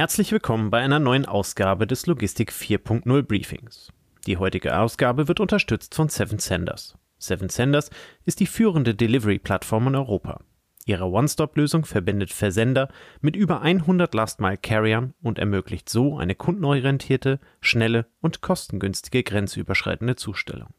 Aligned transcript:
Herzlich 0.00 0.32
willkommen 0.32 0.70
bei 0.70 0.80
einer 0.80 0.98
neuen 0.98 1.26
Ausgabe 1.26 1.86
des 1.86 2.06
Logistik 2.06 2.52
4.0 2.52 3.22
Briefings. 3.22 3.92
Die 4.26 4.38
heutige 4.38 4.78
Ausgabe 4.78 5.28
wird 5.28 5.40
unterstützt 5.40 5.94
von 5.94 6.08
Seven 6.08 6.38
Senders. 6.38 6.96
Seven 7.18 7.50
Senders 7.50 7.90
ist 8.24 8.40
die 8.40 8.46
führende 8.46 8.94
Delivery-Plattform 8.94 9.88
in 9.88 9.96
Europa. 9.96 10.40
Ihre 10.86 11.04
One-Stop-Lösung 11.04 11.84
verbindet 11.84 12.32
Versender 12.32 12.88
mit 13.20 13.36
über 13.36 13.60
100 13.60 14.14
Last-Mile-Carriern 14.14 15.12
und 15.20 15.38
ermöglicht 15.38 15.90
so 15.90 16.16
eine 16.16 16.34
kundenorientierte, 16.34 17.38
schnelle 17.60 18.06
und 18.22 18.40
kostengünstige 18.40 19.22
grenzüberschreitende 19.22 20.16
Zustellung. 20.16 20.70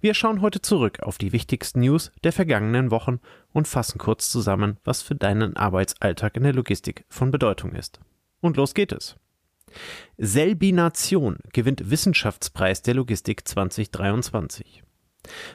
Wir 0.00 0.14
schauen 0.14 0.40
heute 0.42 0.60
zurück 0.60 1.00
auf 1.00 1.18
die 1.18 1.32
wichtigsten 1.32 1.80
News 1.80 2.12
der 2.24 2.32
vergangenen 2.32 2.90
Wochen 2.90 3.20
und 3.52 3.68
fassen 3.68 3.98
kurz 3.98 4.30
zusammen, 4.30 4.78
was 4.84 5.02
für 5.02 5.14
deinen 5.14 5.56
Arbeitsalltag 5.56 6.36
in 6.36 6.42
der 6.42 6.52
Logistik 6.52 7.04
von 7.08 7.30
Bedeutung 7.30 7.72
ist. 7.72 8.00
Und 8.40 8.56
los 8.56 8.74
geht 8.74 8.92
es. 8.92 9.16
Selbination 10.16 11.38
gewinnt 11.52 11.90
Wissenschaftspreis 11.90 12.82
der 12.82 12.94
Logistik 12.94 13.46
2023. 13.46 14.82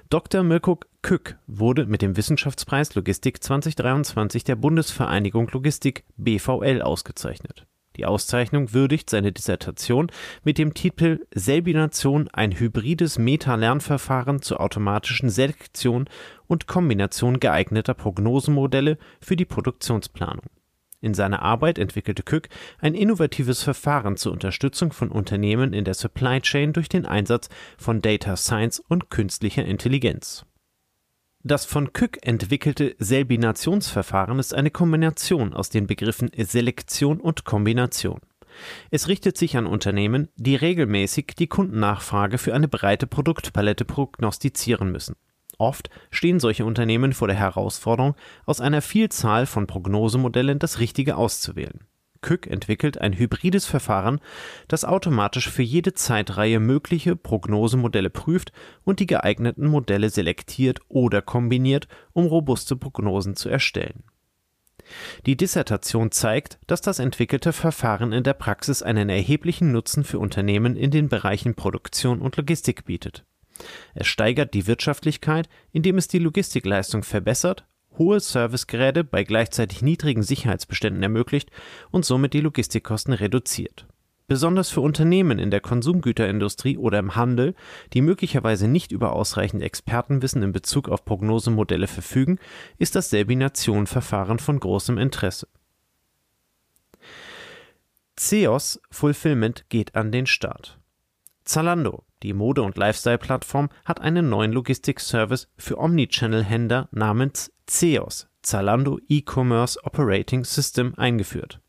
Dr. 0.09 0.43
Mirko 0.43 0.79
Kück 1.01 1.37
wurde 1.47 1.85
mit 1.85 2.01
dem 2.01 2.17
Wissenschaftspreis 2.17 2.93
Logistik 2.95 3.41
2023 3.41 4.43
der 4.43 4.55
Bundesvereinigung 4.57 5.47
Logistik 5.49 6.03
BVL 6.17 6.81
ausgezeichnet. 6.81 7.65
Die 7.97 8.05
Auszeichnung 8.05 8.73
würdigt 8.73 9.09
seine 9.09 9.31
Dissertation 9.31 10.11
mit 10.43 10.57
dem 10.57 10.73
Titel 10.73 11.25
Selbination 11.33 12.29
ein 12.31 12.57
hybrides 12.57 13.17
Meta-Lernverfahren 13.17 14.41
zur 14.41 14.61
automatischen 14.61 15.29
Selektion 15.29 16.09
und 16.47 16.67
Kombination 16.67 17.39
geeigneter 17.39 17.93
Prognosemodelle 17.93 18.97
für 19.19 19.35
die 19.35 19.45
Produktionsplanung. 19.45 20.45
In 21.01 21.15
seiner 21.15 21.41
Arbeit 21.41 21.79
entwickelte 21.79 22.21
Kück 22.21 22.49
ein 22.79 22.93
innovatives 22.93 23.63
Verfahren 23.63 24.17
zur 24.17 24.31
Unterstützung 24.31 24.93
von 24.93 25.09
Unternehmen 25.09 25.73
in 25.73 25.83
der 25.83 25.95
Supply 25.95 26.39
Chain 26.41 26.73
durch 26.73 26.89
den 26.89 27.07
Einsatz 27.07 27.49
von 27.77 28.01
Data 28.01 28.37
Science 28.37 28.79
und 28.79 29.09
künstlicher 29.09 29.65
Intelligenz. 29.65 30.45
Das 31.43 31.65
von 31.65 31.91
Kück 31.91 32.19
entwickelte 32.21 32.95
Selbinationsverfahren 32.99 34.37
ist 34.37 34.53
eine 34.53 34.69
Kombination 34.69 35.53
aus 35.53 35.69
den 35.69 35.87
Begriffen 35.87 36.29
Selektion 36.37 37.19
und 37.19 37.45
Kombination. 37.45 38.19
Es 38.91 39.07
richtet 39.07 39.37
sich 39.37 39.57
an 39.57 39.65
Unternehmen, 39.65 40.29
die 40.35 40.55
regelmäßig 40.55 41.33
die 41.39 41.47
Kundennachfrage 41.47 42.37
für 42.37 42.53
eine 42.53 42.67
breite 42.67 43.07
Produktpalette 43.07 43.85
prognostizieren 43.85 44.91
müssen. 44.91 45.15
Oft 45.57 45.89
stehen 46.11 46.39
solche 46.39 46.65
Unternehmen 46.65 47.13
vor 47.13 47.27
der 47.27 47.37
Herausforderung, 47.37 48.15
aus 48.45 48.61
einer 48.61 48.83
Vielzahl 48.83 49.47
von 49.47 49.65
Prognosemodellen 49.65 50.59
das 50.59 50.79
Richtige 50.79 51.15
auszuwählen. 51.15 51.87
Kück 52.21 52.47
entwickelt 52.47 52.99
ein 52.99 53.17
hybrides 53.17 53.65
Verfahren, 53.65 54.19
das 54.67 54.85
automatisch 54.85 55.49
für 55.49 55.63
jede 55.63 55.93
Zeitreihe 55.93 56.59
mögliche 56.59 57.15
Prognosemodelle 57.15 58.09
prüft 58.09 58.51
und 58.83 58.99
die 58.99 59.07
geeigneten 59.07 59.67
Modelle 59.67 60.09
selektiert 60.09 60.79
oder 60.87 61.21
kombiniert, 61.21 61.87
um 62.13 62.25
robuste 62.25 62.75
Prognosen 62.75 63.35
zu 63.35 63.49
erstellen. 63.49 64.03
Die 65.25 65.37
Dissertation 65.37 66.11
zeigt, 66.11 66.59
dass 66.67 66.81
das 66.81 66.99
entwickelte 66.99 67.53
Verfahren 67.53 68.11
in 68.11 68.23
der 68.23 68.33
Praxis 68.33 68.81
einen 68.81 69.09
erheblichen 69.09 69.71
Nutzen 69.71 70.03
für 70.03 70.19
Unternehmen 70.19 70.75
in 70.75 70.91
den 70.91 71.09
Bereichen 71.09 71.55
Produktion 71.55 72.21
und 72.21 72.37
Logistik 72.37 72.85
bietet. 72.85 73.23
Es 73.93 74.07
steigert 74.07 74.53
die 74.53 74.67
Wirtschaftlichkeit, 74.67 75.47
indem 75.71 75.97
es 75.97 76.07
die 76.07 76.19
Logistikleistung 76.19 77.03
verbessert 77.03 77.65
hohe 77.97 78.19
Servicegeräte 78.19 79.03
bei 79.03 79.23
gleichzeitig 79.23 79.81
niedrigen 79.81 80.23
Sicherheitsbeständen 80.23 81.03
ermöglicht 81.03 81.51
und 81.91 82.05
somit 82.05 82.33
die 82.33 82.41
Logistikkosten 82.41 83.13
reduziert. 83.13 83.87
Besonders 84.31 84.69
für 84.69 84.79
Unternehmen 84.79 85.39
in 85.39 85.51
der 85.51 85.59
Konsumgüterindustrie 85.59 86.77
oder 86.77 86.99
im 86.99 87.15
Handel, 87.17 87.53
die 87.91 88.01
möglicherweise 88.01 88.67
nicht 88.69 88.93
über 88.93 89.11
ausreichend 89.11 89.61
Expertenwissen 89.61 90.41
in 90.41 90.53
Bezug 90.53 90.87
auf 90.87 91.03
Prognosemodelle 91.03 91.87
verfügen, 91.87 92.39
ist 92.77 92.95
das 92.95 93.09
Selbination-Verfahren 93.09 94.39
von 94.39 94.57
großem 94.57 94.97
Interesse. 94.97 95.49
CEOS 98.17 98.81
Fulfillment 98.89 99.65
geht 99.67 99.95
an 99.95 100.13
den 100.13 100.27
Start. 100.27 100.79
Zalando, 101.43 102.05
die 102.23 102.33
Mode- 102.33 102.61
und 102.61 102.77
Lifestyle-Plattform, 102.77 103.67
hat 103.83 103.99
einen 103.99 104.29
neuen 104.29 104.53
Logistikservice 104.53 105.49
für 105.57 105.77
Omnichannel-Händler 105.77 106.87
namens 106.91 107.51
CEOS, 107.71 108.27
Zalando 108.41 108.99
E-Commerce 109.07 109.79
Operating 109.83 110.43
System, 110.43 110.93
eingeführt. 110.97 111.61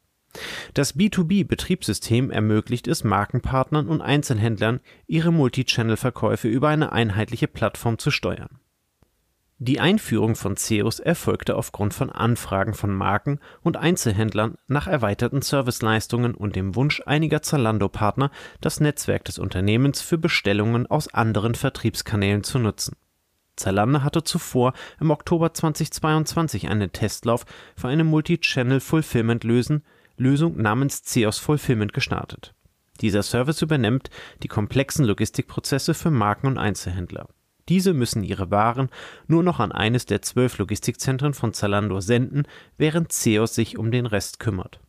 Das 0.75 0.97
B2B-Betriebssystem 0.97 2.31
ermöglicht 2.31 2.89
es 2.89 3.05
Markenpartnern 3.05 3.87
und 3.87 4.01
Einzelhändlern, 4.01 4.81
ihre 5.07 5.31
Multichannel-Verkäufe 5.31 6.49
über 6.49 6.69
eine 6.69 6.91
einheitliche 6.91 7.47
Plattform 7.47 7.99
zu 7.99 8.11
steuern. 8.11 8.59
Die 9.59 9.79
Einführung 9.79 10.35
von 10.35 10.57
CEOS 10.57 10.99
erfolgte 10.99 11.55
aufgrund 11.55 11.95
von 11.95 12.11
Anfragen 12.11 12.75
von 12.75 12.93
Marken 12.93 13.39
und 13.63 13.77
Einzelhändlern 13.77 14.57
nach 14.67 14.89
erweiterten 14.89 15.41
Serviceleistungen 15.41 16.35
und 16.35 16.57
dem 16.57 16.75
Wunsch 16.75 17.01
einiger 17.07 17.43
Zalando-Partner, 17.43 18.33
das 18.61 18.81
Netzwerk 18.81 19.25
des 19.27 19.39
Unternehmens 19.39 20.03
für 20.03 20.19
Bestellungen 20.19 20.89
aus 20.89 21.15
anderen 21.15 21.55
Vertriebskanälen 21.55 22.43
zu 22.43 22.59
nutzen. 22.59 22.97
Zalando 23.57 24.03
hatte 24.03 24.25
zuvor 24.25 24.73
im 25.01 25.11
Oktober 25.11 25.53
2022 25.53 26.69
einen 26.69 26.93
Testlauf 26.93 27.45
für 27.77 27.89
eine 27.89 28.05
Multi-Channel-Fulfillment-Lösung 28.05 29.83
namens 30.57 31.03
CEOS 31.03 31.39
Fulfillment 31.39 31.93
gestartet. 31.93 32.55
Dieser 33.01 33.23
Service 33.23 33.63
übernimmt 33.63 34.11
die 34.43 34.49
komplexen 34.49 35.05
Logistikprozesse 35.05 35.95
für 35.95 36.11
Marken 36.11 36.47
und 36.47 36.59
Einzelhändler. 36.59 37.29
Diese 37.69 37.95
müssen 37.95 38.25
ihre 38.25 38.51
Waren 38.51 38.89
nur 39.29 39.43
noch 39.43 39.61
an 39.61 39.73
eines 39.73 40.07
der 40.07 40.23
zwölf 40.23 40.59
Logistikzentren 40.59 41.33
von 41.35 41.53
Zalando 41.53 42.01
senden, 42.01 42.45
während 42.77 43.13
Ceos 43.13 43.55
sich 43.55 43.79
um 43.79 43.91
den 43.91 44.07
Rest 44.07 44.41
kümmert. 44.41 44.81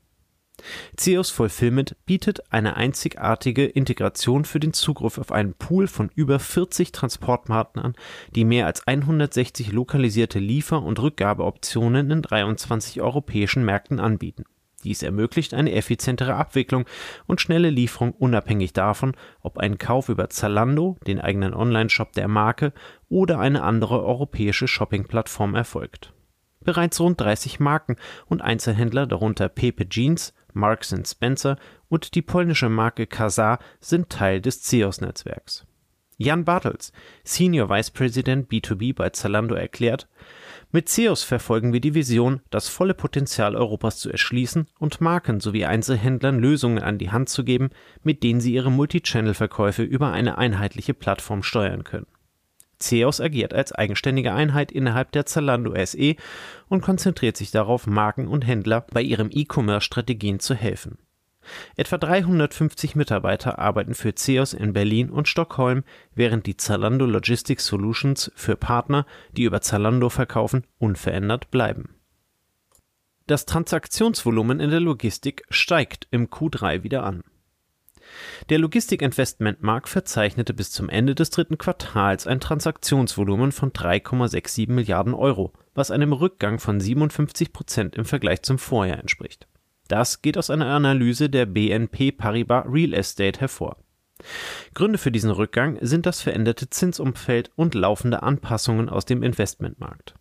Ceos 0.98 1.30
Fulfillment 1.30 1.96
bietet 2.06 2.52
eine 2.52 2.76
einzigartige 2.76 3.66
Integration 3.66 4.46
für 4.46 4.60
den 4.60 4.74
Zugriff 4.74 5.18
auf 5.18 5.32
einen 5.32 5.54
Pool 5.54 5.88
von 5.88 6.10
über 6.16 6.40
40 6.40 6.92
Transportpartnern, 6.92 7.96
die 8.36 8.46
mehr 8.46 8.66
als 8.66 8.88
160 8.88 9.72
lokalisierte 9.72 10.40
Liefer- 10.40 10.84
und 10.84 11.00
Rückgabeoptionen 11.00 12.12
in 12.12 12.22
23 12.22 13.02
europäischen 13.02 13.66
Märkten 13.66 14.00
anbieten 14.00 14.46
dies 14.84 15.04
ermöglicht 15.04 15.54
eine 15.54 15.74
effizientere 15.74 16.36
Abwicklung 16.36 16.86
und 17.26 17.42
schnelle 17.42 17.70
Lieferung 17.70 18.12
unabhängig 18.12 18.74
davon, 18.74 19.16
ob 19.42 19.58
ein 19.58 19.78
Kauf 19.78 20.10
über 20.10 20.30
Zalando, 20.30 20.98
den 21.08 21.20
eigenen 21.20 21.54
Onlineshop 21.54 22.14
der 22.14 22.28
Marke 22.28 22.74
oder 23.10 23.40
eine 23.40 23.64
andere 23.64 24.04
europäische 24.04 24.68
Shoppingplattform 24.68 25.56
erfolgt. 25.56 26.14
Bereits 26.62 27.00
rund 27.00 27.20
30 27.20 27.60
Marken 27.60 27.98
und 28.28 28.42
Einzelhändler, 28.42 29.06
darunter 29.06 29.50
Pepe 29.50 29.88
Jeans, 29.88 30.34
Marks 30.54 30.96
Spencer 31.06 31.58
und 31.90 32.16
die 32.16 32.22
polnische 32.22 32.70
Marke 32.70 33.08
Kazar 33.08 33.60
sind 33.80 34.10
Teil 34.10 34.42
des 34.42 34.64
CEOS-Netzwerks. 34.64 35.66
Jan 36.18 36.46
Bartels, 36.46 36.92
Senior 37.24 37.70
Vice 37.70 37.92
President 37.92 38.50
B2B 38.50 38.96
bei 38.96 39.10
Zalando, 39.10 39.56
erklärt, 39.56 40.08
mit 40.72 40.90
CEOS 40.90 41.24
verfolgen 41.24 41.74
wir 41.74 41.82
die 41.82 41.94
Vision, 41.94 42.42
das 42.50 42.68
volle 42.68 42.94
Potenzial 42.94 43.56
Europas 43.56 43.98
zu 43.98 44.10
erschließen 44.10 44.68
und 44.80 45.02
Marken 45.02 45.40
sowie 45.40 45.66
Einzelhändlern 45.66 46.40
Lösungen 46.40 46.82
an 46.82 46.98
die 46.98 47.12
Hand 47.12 47.30
zu 47.30 47.44
geben, 47.44 47.70
mit 48.04 48.24
denen 48.24 48.42
sie 48.42 48.54
ihre 48.54 48.72
Multichannel-Verkäufe 48.72 49.84
über 49.84 50.12
eine 50.12 50.38
einheitliche 50.38 50.94
Plattform 50.94 51.44
steuern 51.44 51.84
können. 51.84 52.08
CEOS 52.84 53.22
agiert 53.22 53.54
als 53.54 53.72
eigenständige 53.72 54.34
Einheit 54.34 54.72
innerhalb 54.72 55.12
der 55.12 55.26
Zalando 55.26 55.74
SE 55.86 56.16
und 56.70 56.82
konzentriert 56.82 57.38
sich 57.38 57.52
darauf, 57.52 57.88
Marken 57.88 58.28
und 58.28 58.46
Händler 58.46 58.86
bei 58.92 59.02
ihren 59.02 59.30
E-Commerce-Strategien 59.32 60.40
zu 60.40 60.54
helfen. 60.54 60.98
Etwa 61.76 61.98
350 61.98 62.96
Mitarbeiter 62.96 63.60
arbeiten 63.60 63.94
für 63.94 64.16
CEOS 64.16 64.54
in 64.54 64.74
Berlin 64.74 65.10
und 65.10 65.28
Stockholm, 65.28 65.84
während 66.16 66.46
die 66.46 66.58
Zalando 66.58 67.06
Logistics 67.06 67.66
Solutions 67.66 68.32
für 68.36 68.56
Partner, 68.56 69.06
die 69.36 69.44
über 69.44 69.62
Zalando 69.62 70.10
verkaufen, 70.10 70.66
unverändert 70.80 71.52
bleiben. 71.52 71.96
Das 73.28 73.46
Transaktionsvolumen 73.46 74.60
in 74.60 74.70
der 74.70 74.82
Logistik 74.82 75.44
steigt 75.50 76.08
im 76.12 76.28
Q3 76.28 76.84
wieder 76.84 77.04
an. 77.04 77.24
Der 78.50 78.60
Logistik-Investmentmarkt 78.60 79.90
verzeichnete 79.90 80.54
bis 80.54 80.72
zum 80.72 80.90
Ende 80.90 81.16
des 81.16 81.30
dritten 81.30 81.58
Quartals 81.58 82.28
ein 82.28 82.40
Transaktionsvolumen 82.40 83.52
von 83.52 83.72
3,67 83.72 84.72
Milliarden 84.72 85.14
Euro, 85.14 85.54
was 85.74 85.92
einem 85.92 86.14
Rückgang 86.14 86.60
von 86.60 86.80
57 86.80 87.54
Prozent 87.54 87.96
im 87.96 88.06
Vergleich 88.06 88.42
zum 88.44 88.60
Vorjahr 88.60 89.00
entspricht. 89.00 89.48
Das 89.88 90.22
geht 90.22 90.38
aus 90.38 90.50
einer 90.50 90.68
Analyse 90.68 91.30
der 91.30 91.46
BNP 91.46 92.12
Paribas 92.12 92.66
Real 92.68 92.94
Estate 92.94 93.40
hervor. 93.40 93.78
Gründe 94.74 94.98
für 94.98 95.12
diesen 95.12 95.32
Rückgang 95.32 95.78
sind 95.82 96.06
das 96.06 96.22
veränderte 96.22 96.70
Zinsumfeld 96.70 97.52
und 97.56 97.76
laufende 97.76 98.24
Anpassungen 98.24 98.90
aus 98.90 99.06
dem 99.06 99.24
Investmentmarkt. 99.24 100.16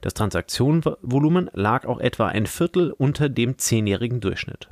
Das 0.00 0.14
Transaktionsvolumen 0.14 1.50
lag 1.52 1.86
auch 1.86 2.00
etwa 2.00 2.28
ein 2.28 2.46
Viertel 2.46 2.92
unter 2.92 3.28
dem 3.28 3.58
zehnjährigen 3.58 4.20
Durchschnitt. 4.20 4.68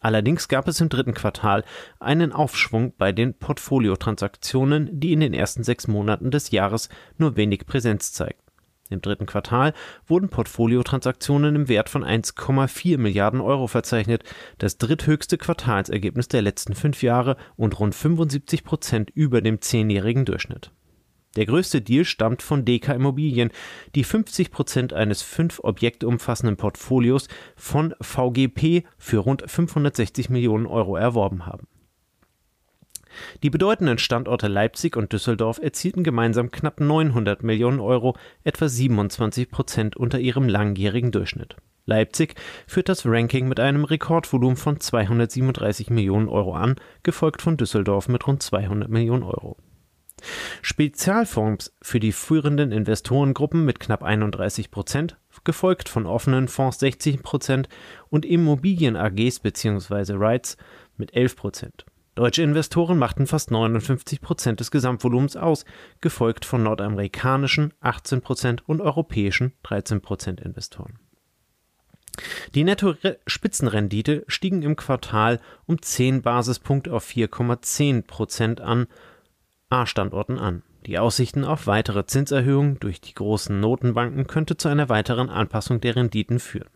Allerdings 0.00 0.48
gab 0.48 0.68
es 0.68 0.80
im 0.80 0.88
dritten 0.88 1.14
Quartal 1.14 1.64
einen 1.98 2.32
Aufschwung 2.32 2.92
bei 2.96 3.12
den 3.12 3.34
Portfoliotransaktionen, 3.34 5.00
die 5.00 5.12
in 5.12 5.20
den 5.20 5.34
ersten 5.34 5.64
sechs 5.64 5.88
Monaten 5.88 6.30
des 6.30 6.50
Jahres 6.52 6.88
nur 7.16 7.36
wenig 7.36 7.66
Präsenz 7.66 8.12
zeigten. 8.12 8.48
Im 8.90 9.02
dritten 9.02 9.26
Quartal 9.26 9.74
wurden 10.06 10.30
Portfoliotransaktionen 10.30 11.54
im 11.54 11.68
Wert 11.68 11.90
von 11.90 12.04
1,4 12.04 12.96
Milliarden 12.96 13.40
Euro 13.40 13.66
verzeichnet, 13.66 14.24
das 14.58 14.78
dritthöchste 14.78 15.36
Quartalsergebnis 15.36 16.28
der 16.28 16.42
letzten 16.42 16.74
fünf 16.74 17.02
Jahre 17.02 17.36
und 17.56 17.78
rund 17.78 17.94
75 17.94 18.64
Prozent 18.64 19.10
über 19.10 19.42
dem 19.42 19.60
zehnjährigen 19.60 20.24
Durchschnitt. 20.24 20.70
Der 21.36 21.46
größte 21.46 21.80
Deal 21.80 22.04
stammt 22.04 22.42
von 22.42 22.64
DK 22.64 22.94
Immobilien, 22.94 23.50
die 23.94 24.04
50 24.04 24.50
Prozent 24.50 24.92
eines 24.92 25.22
fünf 25.22 25.60
Objekte 25.62 26.08
umfassenden 26.08 26.56
Portfolios 26.56 27.28
von 27.54 27.94
VGP 28.00 28.84
für 28.96 29.18
rund 29.18 29.48
560 29.48 30.30
Millionen 30.30 30.66
Euro 30.66 30.96
erworben 30.96 31.46
haben. 31.46 31.68
Die 33.42 33.50
bedeutenden 33.50 33.98
Standorte 33.98 34.48
Leipzig 34.48 34.96
und 34.96 35.12
Düsseldorf 35.12 35.58
erzielten 35.58 36.04
gemeinsam 36.04 36.50
knapp 36.50 36.80
900 36.80 37.42
Millionen 37.42 37.80
Euro, 37.80 38.16
etwa 38.44 38.68
27 38.68 39.50
Prozent 39.50 39.96
unter 39.96 40.18
ihrem 40.18 40.48
langjährigen 40.48 41.10
Durchschnitt. 41.10 41.56
Leipzig 41.84 42.34
führt 42.66 42.88
das 42.88 43.06
Ranking 43.06 43.48
mit 43.48 43.60
einem 43.60 43.84
Rekordvolumen 43.84 44.56
von 44.56 44.78
237 44.78 45.88
Millionen 45.90 46.28
Euro 46.28 46.54
an, 46.54 46.76
gefolgt 47.02 47.42
von 47.42 47.56
Düsseldorf 47.56 48.08
mit 48.08 48.26
rund 48.26 48.42
200 48.42 48.90
Millionen 48.90 49.22
Euro. 49.22 49.56
Spezialfonds 50.62 51.74
für 51.82 52.00
die 52.00 52.12
führenden 52.12 52.72
Investorengruppen 52.72 53.64
mit 53.64 53.80
knapp 53.80 54.02
31 54.02 54.70
Prozent, 54.70 55.16
gefolgt 55.44 55.88
von 55.88 56.06
offenen 56.06 56.48
Fonds 56.48 56.78
60 56.78 57.22
Prozent 57.22 57.68
und 58.10 58.26
Immobilien 58.26 58.96
AGs 58.96 59.40
bzw. 59.40 60.14
REITs 60.14 60.56
mit 60.96 61.14
11 61.14 61.36
Prozent. 61.36 61.86
Deutsche 62.14 62.42
Investoren 62.42 62.98
machten 62.98 63.28
fast 63.28 63.52
59 63.52 64.20
Prozent 64.20 64.58
des 64.58 64.72
Gesamtvolumens 64.72 65.36
aus, 65.36 65.64
gefolgt 66.00 66.44
von 66.44 66.64
nordamerikanischen 66.64 67.72
18 67.80 68.22
Prozent 68.22 68.68
und 68.68 68.80
europäischen 68.80 69.52
13 69.62 70.00
Prozent 70.00 70.40
Investoren. 70.40 70.98
Die 72.56 72.64
Netto-Spitzenrendite 72.64 74.24
stiegen 74.26 74.62
im 74.62 74.74
Quartal 74.74 75.40
um 75.66 75.80
10 75.80 76.22
Basispunkte 76.22 76.92
auf 76.92 77.08
4,10 77.08 78.02
Prozent 78.02 78.60
an 78.60 78.88
A-Standorten 79.70 80.38
an. 80.38 80.62
Die 80.86 80.98
Aussichten 80.98 81.44
auf 81.44 81.66
weitere 81.66 82.06
Zinserhöhungen 82.06 82.80
durch 82.80 83.00
die 83.00 83.14
großen 83.14 83.60
Notenbanken 83.60 84.26
könnte 84.26 84.56
zu 84.56 84.68
einer 84.68 84.88
weiteren 84.88 85.28
Anpassung 85.28 85.80
der 85.80 85.96
Renditen 85.96 86.38
führen. 86.38 86.70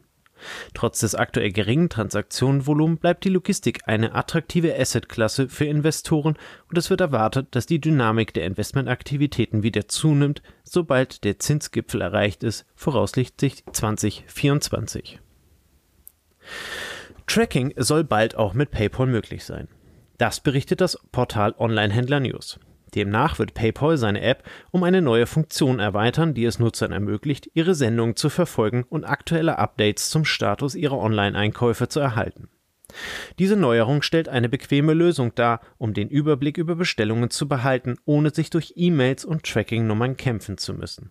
Trotz 0.75 0.99
des 1.01 1.15
aktuell 1.15 1.53
geringen 1.53 1.89
Transaktionenvolumens 1.89 3.01
bleibt 3.01 3.25
die 3.25 3.29
Logistik 3.29 3.83
eine 3.87 4.15
attraktive 4.15 4.79
Assetklasse 4.79 5.49
für 5.49 5.65
Investoren 5.65 6.37
und 6.69 6.77
es 6.77 6.91
wird 6.91 7.01
erwartet, 7.01 7.49
dass 7.53 7.67
die 7.67 7.81
Dynamik 7.81 8.35
der 8.35 8.45
Investmentaktivitäten 8.45 9.63
wieder 9.63 9.89
zunimmt, 9.89 10.43
sobald 10.65 11.25
der 11.25 11.39
Zinsgipfel 11.39 12.01
erreicht 12.01 12.43
ist, 12.43 12.67
voraussichtlich 12.75 13.65
2024. 13.73 15.21
Tracking 17.27 17.73
soll 17.77 18.05
bald 18.05 18.35
auch 18.35 18.53
mit 18.53 18.73
PayPal 18.73 19.07
möglich 19.07 19.45
sein. 19.45 19.69
Das 20.19 20.41
berichtet 20.41 20.81
das 20.81 20.99
Portal 21.13 21.55
Onlinehändler 21.57 22.21
News. 22.21 22.59
Demnach 22.95 23.39
wird 23.39 23.55
PayPal 23.55 23.97
seine 23.97 24.21
App 24.21 24.45
um 24.71 24.83
eine 24.83 25.03
neue 25.03 25.27
Funktion 25.27 25.79
erweitern, 25.79 26.35
die 26.35 26.45
es 26.45 26.59
Nutzern 26.59 26.93
ermöglicht, 26.93 27.51
ihre 27.55 27.75
Sendungen 27.75 28.17
zu 28.17 28.29
verfolgen 28.29 28.85
und 28.89 29.05
aktuelle 29.05 29.59
Updates 29.59 30.11
zum 30.11 30.25
Status 30.25 30.75
ihrer 30.75 30.99
Online-Einkäufe 30.99 31.89
zu 31.89 32.01
erhalten. 32.01 32.49
Diese 33.39 33.57
Neuerung 33.57 34.03
stellt 34.03 34.29
eine 34.29 34.49
bequeme 34.49 34.93
Lösung 34.93 35.35
dar, 35.35 35.61
um 35.79 35.95
den 35.95 36.09
Überblick 36.09 36.59
über 36.59 36.77
Bestellungen 36.77 37.31
zu 37.31 37.49
behalten, 37.49 37.97
ohne 38.05 38.31
sich 38.31 38.51
durch 38.51 38.75
E-Mails 38.77 39.25
und 39.25 39.45
Tracking-Nummern 39.45 40.17
kämpfen 40.17 40.59
zu 40.59 40.75
müssen. 40.75 41.11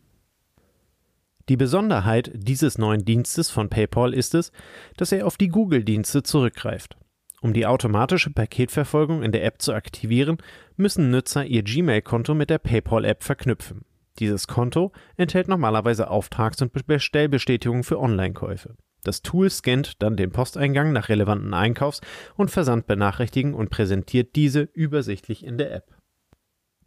Die 1.49 1.57
Besonderheit 1.57 2.31
dieses 2.33 2.77
neuen 2.77 3.03
Dienstes 3.03 3.49
von 3.49 3.69
PayPal 3.69 4.13
ist 4.13 4.35
es, 4.35 4.51
dass 4.97 5.11
er 5.11 5.25
auf 5.25 5.37
die 5.37 5.49
Google-Dienste 5.49 6.23
zurückgreift. 6.23 6.95
Um 7.41 7.53
die 7.53 7.65
automatische 7.65 8.29
Paketverfolgung 8.29 9.23
in 9.23 9.31
der 9.31 9.43
App 9.43 9.61
zu 9.63 9.73
aktivieren, 9.73 10.37
müssen 10.77 11.09
Nutzer 11.09 11.43
ihr 11.43 11.63
Gmail-Konto 11.63 12.35
mit 12.35 12.51
der 12.51 12.59
PayPal-App 12.59 13.23
verknüpfen. 13.23 13.83
Dieses 14.19 14.47
Konto 14.47 14.91
enthält 15.17 15.47
normalerweise 15.47 16.09
Auftrags- 16.09 16.61
und 16.61 16.71
Bestellbestätigungen 16.85 17.83
für 17.83 17.99
Online-Käufe. 17.99 18.75
Das 19.03 19.23
Tool 19.23 19.49
scannt 19.49 20.03
dann 20.03 20.15
den 20.15 20.31
Posteingang 20.31 20.93
nach 20.93 21.09
relevanten 21.09 21.55
Einkaufs- 21.55 22.01
und 22.35 22.51
Versandbenachrichtigungen 22.51 23.55
und 23.55 23.71
präsentiert 23.71 24.35
diese 24.35 24.61
übersichtlich 24.61 25.43
in 25.43 25.57
der 25.57 25.73
App. 25.73 25.95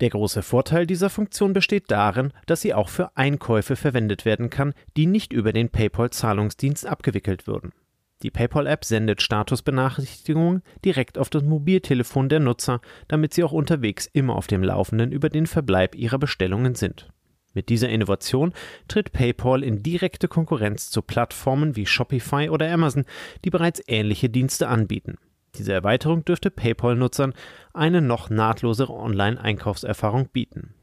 Der 0.01 0.11
große 0.11 0.43
Vorteil 0.43 0.87
dieser 0.87 1.11
Funktion 1.11 1.53
besteht 1.53 1.91
darin, 1.91 2.33
dass 2.47 2.61
sie 2.61 2.75
auch 2.75 2.89
für 2.89 3.17
Einkäufe 3.17 3.75
verwendet 3.75 4.25
werden 4.25 4.51
kann, 4.51 4.75
die 4.97 5.06
nicht 5.06 5.33
über 5.33 5.53
den 5.53 5.71
PayPal-Zahlungsdienst 5.71 6.87
abgewickelt 6.87 7.49
würden. 7.49 7.73
Die 8.22 8.31
PayPal-App 8.31 8.84
sendet 8.84 9.20
Statusbenachrichtigungen 9.20 10.62
direkt 10.84 11.19
auf 11.19 11.28
das 11.28 11.43
Mobiltelefon 11.43 12.28
der 12.28 12.40
Nutzer, 12.40 12.81
damit 13.08 13.34
sie 13.34 13.44
auch 13.44 13.52
unterwegs 13.52 14.06
immer 14.12 14.37
auf 14.37 14.46
dem 14.46 14.62
Laufenden 14.62 15.12
über 15.12 15.28
den 15.28 15.46
Verbleib 15.46 15.94
ihrer 15.94 16.19
Bestellungen 16.19 16.75
sind. 16.75 17.11
Mit 17.52 17.69
dieser 17.69 17.88
Innovation 17.88 18.52
tritt 18.88 19.12
PayPal 19.12 19.62
in 19.62 19.82
direkte 19.82 20.26
Konkurrenz 20.26 20.90
zu 20.90 21.02
Plattformen 21.02 21.76
wie 21.76 21.87
Shopify 21.87 22.49
oder 22.49 22.70
Amazon, 22.72 23.05
die 23.44 23.50
bereits 23.50 23.82
ähnliche 23.87 24.28
Dienste 24.28 24.69
anbieten. 24.69 25.17
Diese 25.56 25.72
Erweiterung 25.72 26.25
dürfte 26.25 26.50
PayPal-Nutzern 26.50 27.32
eine 27.72 28.00
noch 28.00 28.28
nahtlosere 28.28 28.93
Online-Einkaufserfahrung 28.93 30.28
bieten. 30.32 30.75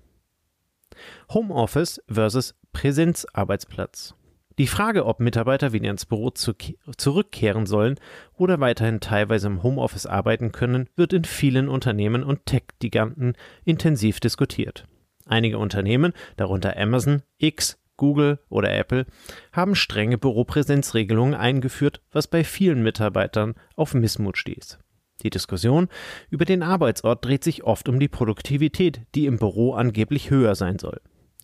Homeoffice 1.34 2.02
versus 2.08 2.56
Präsenzarbeitsplatz. 2.72 4.16
Die 4.58 4.68
Frage, 4.68 5.06
ob 5.06 5.20
Mitarbeiter 5.20 5.74
wieder 5.74 5.90
ins 5.90 6.06
Büro 6.06 6.30
zu 6.30 6.54
zurückkehren 6.98 7.66
sollen 7.66 7.96
oder 8.36 8.60
weiterhin 8.60 9.00
teilweise 9.00 9.48
im 9.48 9.64
Homeoffice 9.64 10.06
arbeiten 10.06 10.52
können, 10.52 10.90
wird 10.96 11.14
in 11.14 11.24
vielen 11.24 11.70
Unternehmen 11.70 12.24
und 12.24 12.46
Tech-Giganten 12.46 13.34
intensiv 13.64 14.20
diskutiert. 14.20 14.88
Einige 15.26 15.58
Unternehmen, 15.58 16.14
darunter 16.36 16.76
Amazon, 16.78 17.22
X, 17.38 17.80
Google 17.96 18.40
oder 18.50 18.74
Apple, 18.74 19.06
haben 19.54 19.76
strenge 19.76 20.18
Büropräsenzregelungen 20.18 21.36
eingeführt, 21.36 22.02
was 22.12 22.28
bei 22.28 22.44
vielen 22.44 22.84
Mitarbeitern 22.84 23.56
auf 23.76 23.94
Missmut 23.94 24.38
stieß. 24.38 24.80
Die 25.24 25.30
Diskussion 25.30 25.88
über 26.30 26.46
den 26.46 26.64
Arbeitsort 26.64 27.24
dreht 27.24 27.44
sich 27.44 27.64
oft 27.64 27.88
um 27.88 28.00
die 28.00 28.08
Produktivität, 28.08 29.02
die 29.14 29.28
im 29.28 29.38
Büro 29.38 29.74
angeblich 29.74 30.32
höher 30.32 30.56
sein 30.56 30.80
soll. 30.80 31.00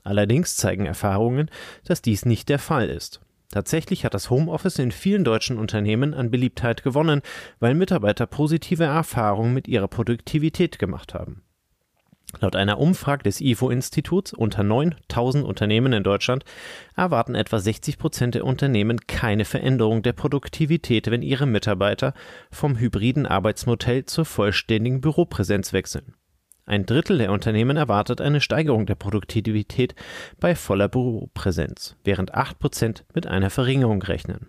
Allerdings 0.07 0.55
zeigen 0.55 0.85
Erfahrungen, 0.85 1.51
dass 1.83 2.01
dies 2.01 2.25
nicht 2.25 2.47
der 2.47 2.59
Fall 2.59 2.87
ist. 2.87 3.19
Tatsächlich 3.51 4.05
hat 4.05 4.13
das 4.13 4.29
Homeoffice 4.29 4.79
in 4.79 4.93
vielen 4.93 5.25
deutschen 5.25 5.57
Unternehmen 5.57 6.13
an 6.13 6.31
Beliebtheit 6.31 6.81
gewonnen, 6.81 7.21
weil 7.59 7.73
Mitarbeiter 7.73 8.25
positive 8.25 8.85
Erfahrungen 8.85 9.53
mit 9.53 9.67
ihrer 9.67 9.89
Produktivität 9.89 10.79
gemacht 10.79 11.13
haben. 11.13 11.43
Laut 12.39 12.55
einer 12.55 12.79
Umfrage 12.79 13.23
des 13.23 13.41
IFO-Instituts 13.41 14.31
unter 14.31 14.63
9000 14.63 15.43
Unternehmen 15.43 15.91
in 15.91 16.03
Deutschland 16.03 16.45
erwarten 16.95 17.35
etwa 17.35 17.59
60 17.59 17.97
Prozent 17.97 18.35
der 18.35 18.45
Unternehmen 18.45 19.01
keine 19.07 19.43
Veränderung 19.43 20.03
der 20.03 20.13
Produktivität, 20.13 21.11
wenn 21.11 21.21
ihre 21.21 21.47
Mitarbeiter 21.47 22.13
vom 22.49 22.77
hybriden 22.77 23.25
Arbeitsmodell 23.25 24.05
zur 24.05 24.23
vollständigen 24.23 25.01
Büropräsenz 25.01 25.73
wechseln. 25.73 26.13
Ein 26.67 26.85
Drittel 26.85 27.17
der 27.17 27.31
Unternehmen 27.31 27.77
erwartet 27.77 28.19
eine 28.19 28.41
Steigerung 28.41 28.85
der 28.85 28.95
Produktivität 28.95 29.95
bei 30.37 30.53
voller 30.53 30.89
Büropräsenz, 30.89 31.95
während 32.03 32.35
8% 32.35 33.03
mit 33.13 33.25
einer 33.25 33.49
Verringerung 33.49 34.01
rechnen. 34.01 34.47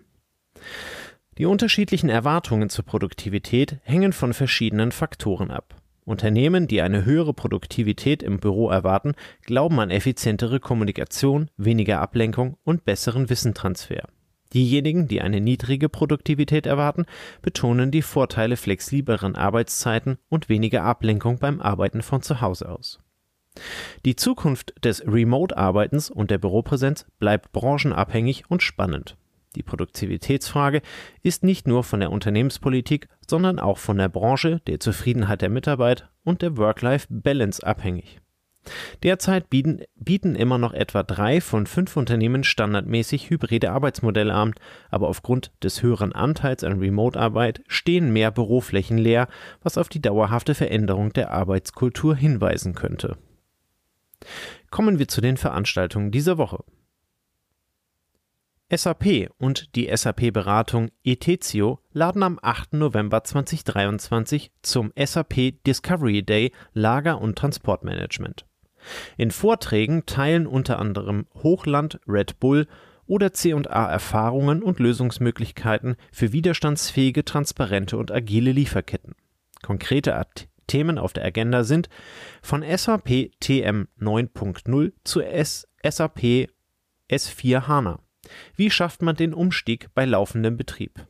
Die 1.37 1.45
unterschiedlichen 1.45 2.09
Erwartungen 2.09 2.69
zur 2.69 2.83
Produktivität 2.83 3.77
hängen 3.83 4.11
von 4.11 4.33
verschiedenen 4.33 4.91
Faktoren 4.91 5.49
ab. 5.49 5.75
Unternehmen, 6.03 6.67
die 6.67 6.81
eine 6.81 7.05
höhere 7.05 7.33
Produktivität 7.33 8.21
im 8.21 8.41
Büro 8.41 8.69
erwarten, 8.69 9.13
glauben 9.43 9.79
an 9.79 9.89
effizientere 9.89 10.59
Kommunikation, 10.59 11.49
weniger 11.55 12.01
Ablenkung 12.01 12.57
und 12.65 12.83
besseren 12.83 13.29
Wissentransfer. 13.29 14.09
Diejenigen, 14.53 15.07
die 15.07 15.21
eine 15.21 15.41
niedrige 15.41 15.89
Produktivität 15.89 16.65
erwarten, 16.65 17.05
betonen 17.41 17.91
die 17.91 18.01
Vorteile 18.01 18.57
flexibleren 18.57 19.35
Arbeitszeiten 19.35 20.17
und 20.27 20.49
weniger 20.49 20.83
Ablenkung 20.83 21.37
beim 21.37 21.61
Arbeiten 21.61 22.01
von 22.01 22.21
zu 22.21 22.41
Hause 22.41 22.69
aus. 22.69 22.99
Die 24.05 24.15
Zukunft 24.15 24.73
des 24.83 25.05
Remote-Arbeitens 25.05 26.09
und 26.09 26.31
der 26.31 26.37
Büropräsenz 26.37 27.05
bleibt 27.19 27.51
branchenabhängig 27.51 28.43
und 28.49 28.63
spannend. 28.63 29.17
Die 29.55 29.63
Produktivitätsfrage 29.63 30.81
ist 31.23 31.43
nicht 31.43 31.67
nur 31.67 31.83
von 31.83 31.99
der 31.99 32.11
Unternehmenspolitik, 32.11 33.07
sondern 33.27 33.59
auch 33.59 33.77
von 33.77 33.97
der 33.97 34.09
Branche, 34.09 34.61
der 34.67 34.79
Zufriedenheit 34.79 35.41
der 35.41 35.49
Mitarbeit 35.49 36.07
und 36.23 36.41
der 36.41 36.57
Work-Life-Balance 36.57 37.65
abhängig. 37.65 38.21
Derzeit 39.03 39.49
bieten, 39.49 39.81
bieten 39.95 40.35
immer 40.35 40.57
noch 40.57 40.73
etwa 40.73 41.03
drei 41.03 41.41
von 41.41 41.65
fünf 41.65 41.95
Unternehmen 41.97 42.43
standardmäßig 42.43 43.29
hybride 43.29 43.71
Arbeitsmodelle 43.71 44.33
an, 44.33 44.53
aber 44.89 45.07
aufgrund 45.07 45.51
des 45.63 45.81
höheren 45.81 46.13
Anteils 46.13 46.63
an 46.63 46.79
Remote-Arbeit 46.79 47.61
stehen 47.67 48.11
mehr 48.11 48.31
Büroflächen 48.31 48.97
leer, 48.97 49.27
was 49.61 49.77
auf 49.77 49.89
die 49.89 50.01
dauerhafte 50.01 50.55
Veränderung 50.55 51.13
der 51.13 51.31
Arbeitskultur 51.31 52.15
hinweisen 52.15 52.75
könnte. 52.75 53.17
Kommen 54.69 54.99
wir 54.99 55.07
zu 55.07 55.21
den 55.21 55.37
Veranstaltungen 55.37 56.11
dieser 56.11 56.37
Woche. 56.37 56.63
SAP 58.71 59.31
und 59.39 59.75
die 59.75 59.89
SAP-Beratung 59.95 60.91
Etezio 61.03 61.79
laden 61.91 62.21
am 62.21 62.37
8. 62.39 62.73
November 62.73 63.23
2023 63.23 64.51
zum 64.61 64.93
SAP 64.95 65.63
Discovery 65.65 66.21
Day 66.21 66.51
Lager- 66.73 67.19
und 67.19 67.35
Transportmanagement. 67.35 68.45
In 69.17 69.31
Vorträgen 69.31 70.05
teilen 70.05 70.47
unter 70.47 70.79
anderem 70.79 71.25
Hochland, 71.35 71.99
Red 72.07 72.39
Bull 72.39 72.67
oder 73.05 73.33
C&A 73.33 73.91
Erfahrungen 73.91 74.61
und 74.61 74.79
Lösungsmöglichkeiten 74.79 75.95
für 76.11 76.31
widerstandsfähige, 76.31 77.25
transparente 77.25 77.97
und 77.97 78.11
agile 78.11 78.51
Lieferketten. 78.51 79.15
Konkrete 79.61 80.21
Themen 80.67 80.97
auf 80.97 81.13
der 81.13 81.25
Agenda 81.25 81.63
sind 81.63 81.89
von 82.41 82.63
SAP 82.63 83.31
TM 83.39 83.87
9.0 83.99 84.93
zu 85.03 85.21
SAP 85.21 86.49
S4 87.09 87.67
HANA 87.67 87.99
wie 88.55 88.69
schafft 88.69 89.01
man 89.01 89.15
den 89.15 89.33
Umstieg 89.33 89.89
bei 89.93 90.05
laufendem 90.05 90.57
Betrieb? 90.57 91.05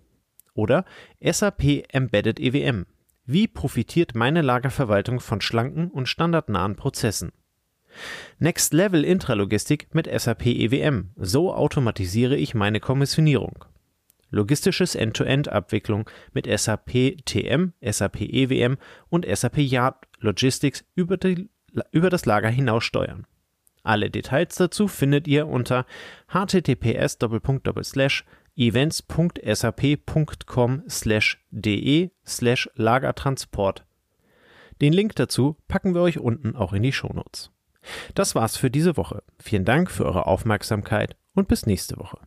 Oder 0.53 0.85
SAP 1.21 1.83
Embedded 1.93 2.39
EWM. 2.39 2.85
Wie 3.25 3.47
profitiert 3.47 4.15
meine 4.15 4.41
Lagerverwaltung 4.41 5.19
von 5.19 5.41
schlanken 5.41 5.91
und 5.91 6.07
standardnahen 6.07 6.75
Prozessen? 6.75 7.31
Next 8.39 8.73
Level 8.73 9.03
Intralogistik 9.03 9.93
mit 9.93 10.07
SAP 10.07 10.45
EWM. 10.45 11.09
So 11.17 11.53
automatisiere 11.53 12.35
ich 12.35 12.55
meine 12.55 12.79
Kommissionierung. 12.79 13.65
Logistisches 14.31 14.95
End-to-End-Abwicklung 14.95 16.09
mit 16.33 16.47
SAP 16.47 17.17
TM, 17.25 17.73
SAP 17.81 18.21
EWM 18.21 18.77
und 19.09 19.25
SAP 19.25 19.57
Yard 19.57 20.07
Logistics 20.19 20.85
über, 20.95 21.17
die, 21.17 21.49
über 21.91 22.09
das 22.09 22.25
Lager 22.25 22.49
hinaus 22.49 22.83
steuern. 22.83 23.25
Alle 23.83 24.09
Details 24.09 24.55
dazu 24.55 24.87
findet 24.87 25.27
ihr 25.27 25.47
unter 25.47 25.85
https 26.27 27.17
events.sap.com 28.55 30.83
de 31.51 32.09
lagertransport. 32.75 33.85
Den 34.81 34.93
Link 34.93 35.15
dazu 35.15 35.57
packen 35.67 35.95
wir 35.95 36.01
euch 36.01 36.19
unten 36.19 36.55
auch 36.55 36.73
in 36.73 36.83
die 36.83 36.91
Shownotes. 36.91 37.51
Das 38.15 38.35
war's 38.35 38.57
für 38.57 38.69
diese 38.69 38.97
Woche. 38.97 39.23
Vielen 39.39 39.65
Dank 39.65 39.91
für 39.91 40.05
eure 40.05 40.27
Aufmerksamkeit 40.27 41.15
und 41.33 41.47
bis 41.47 41.65
nächste 41.65 41.97
Woche. 41.97 42.19